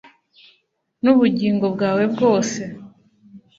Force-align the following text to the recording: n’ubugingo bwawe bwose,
n’ubugingo 1.03 1.65
bwawe 1.75 2.03
bwose, 2.13 2.61